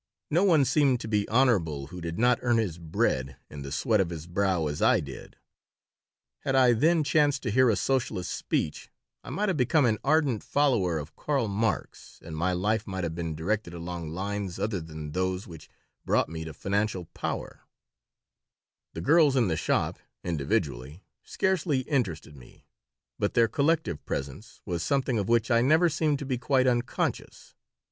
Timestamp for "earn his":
2.41-2.79